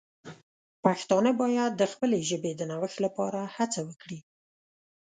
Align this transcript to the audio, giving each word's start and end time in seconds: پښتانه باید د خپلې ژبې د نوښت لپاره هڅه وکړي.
پښتانه 0.83 1.31
باید 1.41 1.71
د 1.75 1.83
خپلې 1.91 2.19
ژبې 2.29 2.51
د 2.55 2.61
نوښت 2.71 2.97
لپاره 3.05 3.39
هڅه 3.55 3.79
وکړي. 3.89 4.19